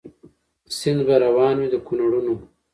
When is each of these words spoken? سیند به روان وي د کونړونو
سیند 0.77 1.01
به 1.07 1.15
روان 1.23 1.55
وي 1.59 1.67
د 1.71 1.75
کونړونو 1.85 2.33